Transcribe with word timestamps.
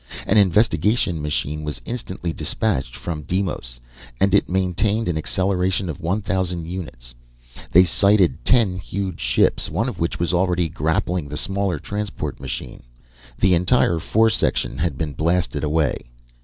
An 0.25 0.39
investigation 0.39 1.21
machine 1.21 1.63
was 1.63 1.79
instantly 1.85 2.33
dispatched 2.33 2.95
from 2.95 3.21
Deimos, 3.21 3.79
and 4.19 4.33
it 4.33 4.49
maintained 4.49 5.07
an 5.07 5.15
acceleration 5.15 5.89
of 5.89 5.99
one 6.01 6.23
thousand 6.23 6.65
units. 6.65 7.13
They 7.69 7.83
sighted 7.83 8.43
ten 8.43 8.79
huge 8.79 9.19
ships, 9.19 9.69
one 9.69 9.87
of 9.87 9.99
which 9.99 10.17
was 10.17 10.33
already 10.33 10.69
grappling 10.69 11.29
the 11.29 11.37
smaller 11.37 11.77
transport 11.77 12.39
machine. 12.39 12.81
The 13.37 13.53
entire 13.53 13.99
fore 13.99 14.31
section 14.31 14.79
had 14.79 14.97
been 14.97 15.13
blasted 15.13 15.63
away. 15.63 16.09